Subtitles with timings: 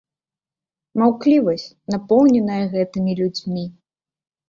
[1.01, 1.67] Маўклівасць,
[1.97, 3.71] напоўненая гэтымі людзьмі!